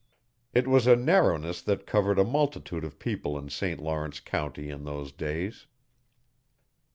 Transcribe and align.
It 0.51 0.67
was 0.67 0.87
a 0.87 0.95
narrowness 0.95 1.61
that 1.61 1.85
covered 1.85 2.17
a 2.17 2.23
multitude 2.23 2.83
of 2.83 2.97
people 2.97 3.37
in 3.37 3.49
St 3.51 3.79
Lawrence 3.79 4.19
county 4.19 4.67
in 4.71 4.83
those 4.83 5.11
days. 5.11 5.67